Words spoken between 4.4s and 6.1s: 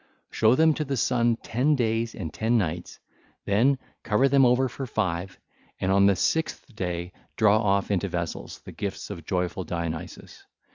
over for five, and on